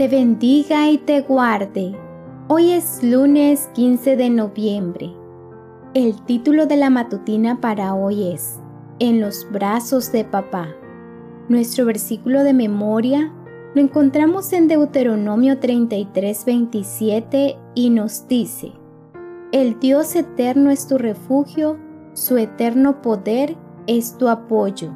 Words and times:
te 0.00 0.08
bendiga 0.08 0.88
y 0.88 0.96
te 0.96 1.20
guarde. 1.20 1.94
Hoy 2.48 2.70
es 2.70 3.02
lunes 3.02 3.68
15 3.74 4.16
de 4.16 4.30
noviembre. 4.30 5.12
El 5.92 6.24
título 6.24 6.64
de 6.64 6.76
la 6.76 6.88
matutina 6.88 7.60
para 7.60 7.92
hoy 7.92 8.32
es 8.32 8.60
En 8.98 9.20
los 9.20 9.46
brazos 9.52 10.10
de 10.10 10.24
papá. 10.24 10.68
Nuestro 11.50 11.84
versículo 11.84 12.44
de 12.44 12.54
memoria 12.54 13.30
lo 13.74 13.82
encontramos 13.82 14.54
en 14.54 14.68
Deuteronomio 14.68 15.58
33, 15.58 16.46
27 16.46 17.58
y 17.74 17.90
nos 17.90 18.26
dice, 18.26 18.72
El 19.52 19.78
Dios 19.80 20.16
eterno 20.16 20.70
es 20.70 20.86
tu 20.86 20.96
refugio, 20.96 21.76
su 22.14 22.38
eterno 22.38 23.02
poder 23.02 23.54
es 23.86 24.16
tu 24.16 24.30
apoyo. 24.30 24.94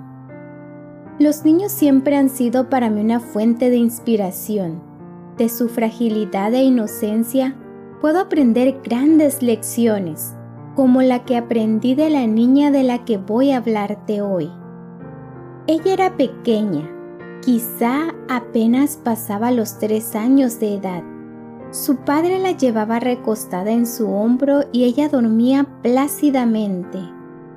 Los 1.19 1.45
niños 1.45 1.73
siempre 1.73 2.17
han 2.17 2.31
sido 2.31 2.71
para 2.71 2.89
mí 2.89 3.03
una 3.03 3.21
fuente 3.21 3.69
de 3.69 3.77
inspiración. 3.77 4.94
De 5.37 5.49
su 5.49 5.69
fragilidad 5.69 6.55
e 6.55 6.63
inocencia 6.63 7.57
puedo 8.01 8.21
aprender 8.21 8.81
grandes 8.83 9.43
lecciones, 9.43 10.35
como 10.77 11.03
la 11.03 11.25
que 11.25 11.37
aprendí 11.37 11.95
de 11.95 12.11
la 12.11 12.27
niña 12.27 12.71
de 12.71 12.83
la 12.83 13.05
que 13.05 13.19
voy 13.19 13.51
a 13.51 13.59
hablarte 13.59 14.23
hoy. 14.23 14.51
Ella 15.67 15.93
era 15.93 16.17
pequeña, 16.17 16.91
Quizá 17.45 18.15
apenas 18.27 18.97
pasaba 18.97 19.51
los 19.51 19.79
tres 19.79 20.17
años 20.17 20.59
de 20.61 20.77
edad. 20.77 21.03
Su 21.73 21.97
padre 21.97 22.39
la 22.39 22.53
llevaba 22.53 23.01
recostada 23.01 23.71
en 23.71 23.87
su 23.87 24.11
hombro 24.11 24.61
y 24.73 24.85
ella 24.85 25.11
dormía 25.11 25.67
plácidamente. 25.83 27.01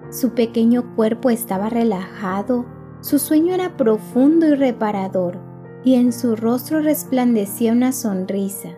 Su 0.09 0.31
pequeño 0.31 0.93
cuerpo 0.97 1.29
estaba 1.29 1.69
relajado, 1.69 2.65
su 2.99 3.17
sueño 3.17 3.53
era 3.53 3.77
profundo 3.77 4.45
y 4.45 4.55
reparador, 4.55 5.39
y 5.87 5.95
en 5.95 6.11
su 6.11 6.35
rostro 6.35 6.81
resplandecía 6.81 7.71
una 7.71 7.93
sonrisa. 7.93 8.71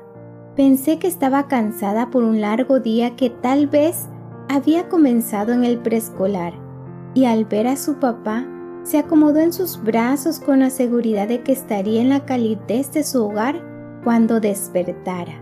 Pensé 0.56 1.00
que 1.00 1.08
estaba 1.08 1.48
cansada 1.48 2.12
por 2.12 2.24
un 2.24 2.40
largo 2.40 2.80
día 2.80 3.16
que 3.16 3.32
tal 3.32 3.66
vez 3.66 4.06
había 4.48 4.90
comenzado 4.90 5.52
en 5.52 5.64
el 5.64 5.80
preescolar, 5.80 6.54
y 7.16 7.26
al 7.26 7.46
ver 7.46 7.66
a 7.66 7.78
su 7.78 7.96
papá, 7.96 8.46
se 8.84 9.00
acomodó 9.00 9.40
en 9.40 9.54
sus 9.54 9.82
brazos 9.82 10.40
con 10.40 10.60
la 10.60 10.70
seguridad 10.70 11.28
de 11.28 11.42
que 11.42 11.52
estaría 11.52 12.00
en 12.00 12.10
la 12.10 12.28
calidez 12.28 12.92
de 12.94 13.04
su 13.04 13.26
hogar 13.26 13.60
cuando 14.04 14.40
despertara. 14.40 15.34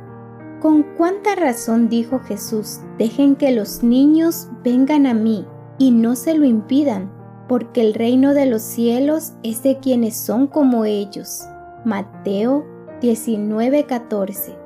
Con 0.62 0.84
cuánta 0.96 1.36
razón 1.36 1.90
dijo 1.90 2.20
Jesús, 2.20 2.80
dejen 2.98 3.36
que 3.36 3.52
los 3.52 3.84
niños 3.84 4.48
vengan 4.64 5.06
a 5.06 5.14
mí 5.14 5.46
y 5.78 5.92
no 5.92 6.16
se 6.16 6.34
lo 6.34 6.46
impidan, 6.46 7.12
porque 7.50 7.82
el 7.82 7.94
reino 7.94 8.34
de 8.34 8.46
los 8.46 8.62
cielos 8.62 9.34
es 9.44 9.64
de 9.64 9.80
quienes 9.80 10.16
son 10.16 10.48
como 10.48 10.86
ellos. 10.86 11.46
Mateo 11.88 12.66
19:14. 13.00 14.58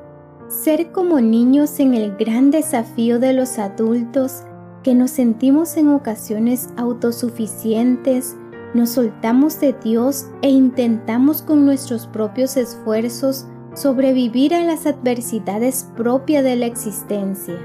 Ser 0.48 0.92
como 0.92 1.22
niños 1.22 1.80
en 1.80 1.94
el 1.94 2.18
gran 2.18 2.50
desafío 2.50 3.20
de 3.20 3.34
los 3.34 3.60
adultos 3.60 4.42
que 4.82 4.96
nos 4.96 5.12
sentimos 5.12 5.78
en 5.78 5.90
ocasiones 5.90 6.70
autosuficientes, 6.78 8.36
nos 8.74 8.90
soltamos 8.90 9.60
de 9.60 9.74
Dios 9.84 10.32
e 10.42 10.50
intentamos 10.50 11.44
con 11.44 11.64
nuestros 11.64 12.08
propios 12.08 12.58
esfuerzos 12.58 13.46
sobrevivir 13.76 14.56
a 14.56 14.66
las 14.66 14.88
adversidades 14.88 15.88
propias 15.96 16.44
de 16.44 16.56
la 16.56 16.66
existencia. 16.66 17.56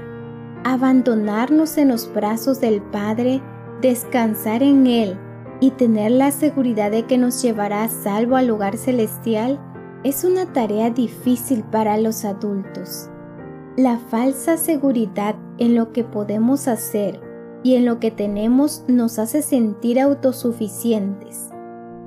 Abandonarnos 0.65 1.79
en 1.79 1.87
los 1.87 2.13
brazos 2.13 2.61
del 2.61 2.79
Padre, 2.83 3.41
descansar 3.81 4.61
en 4.61 4.85
Él 4.85 5.17
y 5.59 5.71
tener 5.71 6.11
la 6.11 6.31
seguridad 6.31 6.91
de 6.91 7.03
que 7.03 7.17
nos 7.17 7.41
llevará 7.41 7.83
a 7.83 7.89
salvo 7.89 8.35
al 8.35 8.47
lugar 8.47 8.77
celestial 8.77 9.59
es 10.03 10.23
una 10.23 10.45
tarea 10.53 10.89
difícil 10.89 11.63
para 11.63 11.97
los 11.97 12.23
adultos. 12.25 13.09
La 13.75 13.97
falsa 13.97 14.57
seguridad 14.57 15.35
en 15.57 15.75
lo 15.75 15.91
que 15.91 16.03
podemos 16.03 16.67
hacer 16.67 17.19
y 17.63 17.75
en 17.75 17.85
lo 17.85 17.99
que 17.99 18.11
tenemos 18.11 18.83
nos 18.87 19.19
hace 19.19 19.41
sentir 19.41 19.99
autosuficientes. 19.99 21.49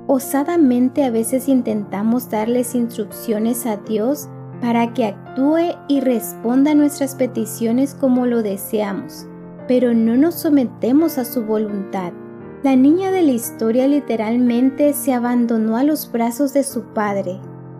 Osadamente 0.07 1.03
a 1.03 1.11
veces 1.11 1.47
intentamos 1.47 2.29
darles 2.29 2.75
instrucciones 2.75 3.65
a 3.65 3.77
Dios 3.77 4.29
para 4.61 4.93
que 4.93 5.05
actúe 5.05 5.75
y 5.87 6.01
responda 6.01 6.71
a 6.71 6.75
nuestras 6.75 7.15
peticiones 7.15 7.93
como 7.93 8.25
lo 8.25 8.43
deseamos, 8.43 9.27
pero 9.67 9.93
no 9.93 10.17
nos 10.17 10.35
sometemos 10.35 11.17
a 11.17 11.25
su 11.25 11.45
voluntad. 11.45 12.13
La 12.63 12.75
niña 12.75 13.09
de 13.09 13.23
la 13.23 13.31
historia 13.31 13.87
literalmente 13.87 14.93
se 14.93 15.13
abandonó 15.13 15.77
a 15.77 15.83
los 15.83 16.11
brazos 16.11 16.53
de 16.53 16.63
su 16.63 16.83
padre, 16.93 17.39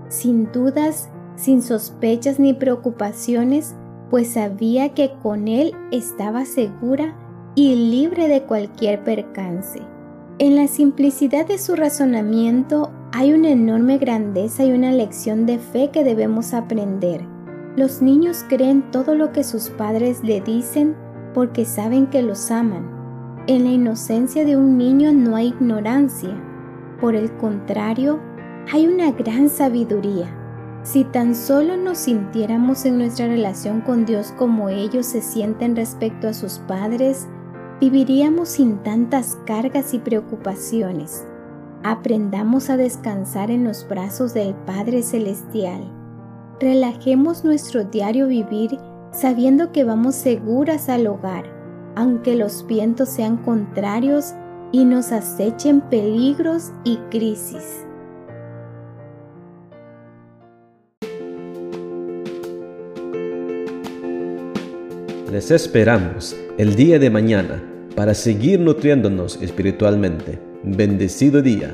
sin 0.09 0.51
dudas, 0.51 1.07
sin 1.35 1.61
sospechas 1.61 2.39
ni 2.39 2.55
preocupaciones, 2.55 3.75
pues 4.09 4.29
sabía 4.33 4.95
que 4.95 5.11
con 5.21 5.47
él 5.47 5.73
estaba 5.91 6.45
segura 6.45 7.15
y 7.53 7.75
libre 7.75 8.27
de 8.27 8.41
cualquier 8.41 9.03
percance. 9.03 9.79
En 10.39 10.55
la 10.55 10.67
simplicidad 10.67 11.45
de 11.45 11.59
su 11.59 11.75
razonamiento 11.75 12.89
hay 13.11 13.33
una 13.33 13.49
enorme 13.49 13.99
grandeza 13.99 14.63
y 14.63 14.71
una 14.71 14.91
lección 14.91 15.45
de 15.45 15.59
fe 15.59 15.91
que 15.91 16.03
debemos 16.03 16.55
aprender. 16.55 17.21
Los 17.75 18.01
niños 18.01 18.43
creen 18.49 18.89
todo 18.89 19.13
lo 19.13 19.31
que 19.31 19.43
sus 19.43 19.69
padres 19.69 20.23
le 20.23 20.41
dicen 20.41 20.95
porque 21.35 21.65
saben 21.65 22.07
que 22.07 22.23
los 22.23 22.49
aman. 22.49 23.00
En 23.47 23.63
la 23.63 23.71
inocencia 23.71 24.45
de 24.45 24.55
un 24.55 24.77
niño 24.77 25.11
no 25.13 25.35
hay 25.35 25.47
ignorancia. 25.47 26.29
Por 26.99 27.15
el 27.15 27.31
contrario, 27.37 28.19
hay 28.71 28.85
una 28.85 29.11
gran 29.11 29.49
sabiduría. 29.49 30.37
Si 30.83 31.03
tan 31.05 31.33
solo 31.33 31.75
nos 31.75 31.97
sintiéramos 31.97 32.85
en 32.85 32.99
nuestra 32.99 33.27
relación 33.27 33.81
con 33.81 34.05
Dios 34.05 34.31
como 34.37 34.69
ellos 34.69 35.07
se 35.07 35.21
sienten 35.21 35.75
respecto 35.75 36.27
a 36.27 36.33
sus 36.33 36.59
padres, 36.59 37.27
viviríamos 37.79 38.49
sin 38.49 38.77
tantas 38.83 39.39
cargas 39.47 39.95
y 39.95 39.99
preocupaciones. 39.99 41.25
Aprendamos 41.83 42.69
a 42.69 42.77
descansar 42.77 43.49
en 43.49 43.63
los 43.63 43.87
brazos 43.87 44.35
del 44.35 44.53
Padre 44.53 45.01
Celestial. 45.01 45.81
Relajemos 46.59 47.43
nuestro 47.43 47.85
diario 47.85 48.27
vivir 48.27 48.77
sabiendo 49.11 49.71
que 49.71 49.83
vamos 49.83 50.13
seguras 50.13 50.89
al 50.89 51.07
hogar, 51.07 51.60
aunque 51.95 52.35
los 52.35 52.65
vientos 52.67 53.09
sean 53.09 53.37
contrarios 53.37 54.33
y 54.71 54.85
nos 54.85 55.11
acechen 55.11 55.81
peligros 55.81 56.71
y 56.83 56.97
crisis. 57.09 57.85
Les 65.31 65.49
esperamos 65.49 66.35
el 66.57 66.75
día 66.75 66.99
de 66.99 67.09
mañana 67.09 67.63
para 67.95 68.13
seguir 68.13 68.59
nutriéndonos 68.59 69.41
espiritualmente. 69.41 70.39
Bendecido 70.63 71.41
día. 71.41 71.73